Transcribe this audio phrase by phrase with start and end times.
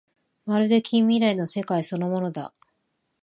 [0.47, 2.53] まるで近未来の世界そのものだ